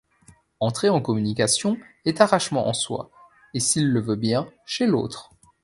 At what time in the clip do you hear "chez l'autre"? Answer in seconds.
4.65-5.29